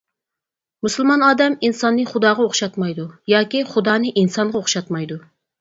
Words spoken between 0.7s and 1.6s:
مۇسۇلمان ئادەم